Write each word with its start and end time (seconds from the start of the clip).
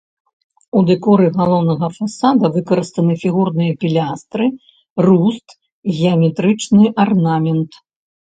У 0.79 0.81
дэкоры 0.85 1.27
галоўнага 1.39 1.89
фасада 1.97 2.45
выкарыстаны 2.55 3.13
фігурныя 3.25 3.71
пілястры, 3.83 4.47
руст, 5.05 5.47
геаметрычны 5.99 6.85
арнамент. 7.07 7.71